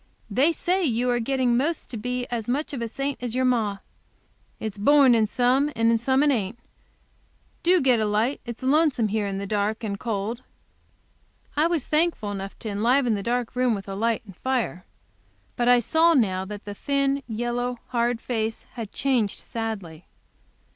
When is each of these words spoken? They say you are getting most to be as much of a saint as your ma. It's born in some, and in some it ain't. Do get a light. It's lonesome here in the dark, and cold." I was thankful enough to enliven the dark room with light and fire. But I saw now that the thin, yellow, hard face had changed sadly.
They 0.31 0.51
say 0.51 0.83
you 0.83 1.11
are 1.11 1.19
getting 1.19 1.55
most 1.55 1.91
to 1.91 1.95
be 1.97 2.25
as 2.31 2.47
much 2.47 2.73
of 2.73 2.81
a 2.81 2.87
saint 2.87 3.21
as 3.21 3.35
your 3.35 3.45
ma. 3.45 3.77
It's 4.59 4.79
born 4.79 5.13
in 5.13 5.27
some, 5.27 5.71
and 5.75 5.91
in 5.91 5.99
some 5.99 6.23
it 6.23 6.31
ain't. 6.31 6.57
Do 7.61 7.79
get 7.79 7.99
a 7.99 8.07
light. 8.07 8.41
It's 8.43 8.63
lonesome 8.63 9.09
here 9.09 9.27
in 9.27 9.37
the 9.37 9.45
dark, 9.45 9.83
and 9.83 9.99
cold." 9.99 10.41
I 11.55 11.67
was 11.67 11.85
thankful 11.85 12.31
enough 12.31 12.57
to 12.61 12.69
enliven 12.69 13.13
the 13.13 13.21
dark 13.21 13.55
room 13.55 13.75
with 13.75 13.87
light 13.87 14.23
and 14.25 14.35
fire. 14.35 14.85
But 15.55 15.67
I 15.69 15.79
saw 15.79 16.15
now 16.15 16.45
that 16.45 16.65
the 16.65 16.73
thin, 16.73 17.21
yellow, 17.27 17.77
hard 17.89 18.19
face 18.21 18.63
had 18.73 18.91
changed 18.91 19.37
sadly. 19.37 20.07